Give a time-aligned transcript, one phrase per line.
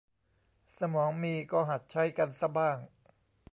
[0.79, 2.77] สมองมีก็หัดใช้กันซะบ้าง